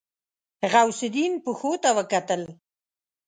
غوث 0.71 0.99
الدين 1.07 1.33
پښو 1.43 1.71
ته 1.83 1.89
وکتل. 1.97 2.41